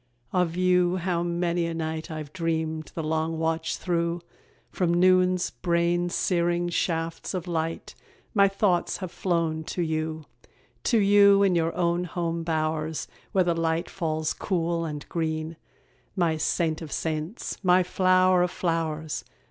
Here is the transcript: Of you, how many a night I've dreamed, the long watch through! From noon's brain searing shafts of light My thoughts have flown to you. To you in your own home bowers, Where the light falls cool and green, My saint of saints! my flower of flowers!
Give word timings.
Of 0.33 0.55
you, 0.55 0.95
how 0.95 1.21
many 1.21 1.67
a 1.67 1.75
night 1.75 2.09
I've 2.09 2.33
dreamed, 2.33 2.91
the 2.95 3.03
long 3.03 3.37
watch 3.37 3.77
through! 3.77 4.21
From 4.71 4.91
noon's 4.95 5.51
brain 5.51 6.09
searing 6.09 6.69
shafts 6.69 7.35
of 7.35 7.47
light 7.47 7.93
My 8.33 8.47
thoughts 8.47 8.97
have 8.97 9.11
flown 9.11 9.63
to 9.65 9.83
you. 9.83 10.25
To 10.85 10.97
you 10.97 11.43
in 11.43 11.53
your 11.53 11.75
own 11.75 12.05
home 12.05 12.41
bowers, 12.41 13.07
Where 13.31 13.43
the 13.43 13.53
light 13.53 13.91
falls 13.91 14.33
cool 14.33 14.85
and 14.85 15.07
green, 15.07 15.55
My 16.15 16.35
saint 16.35 16.81
of 16.81 16.91
saints! 16.91 17.59
my 17.63 17.83
flower 17.83 18.41
of 18.41 18.49
flowers! 18.49 19.23